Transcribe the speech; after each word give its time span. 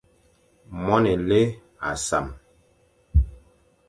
Moan 0.83 1.03
élé 1.13 1.41
âʼa 1.89 1.91
sam. 2.07 2.25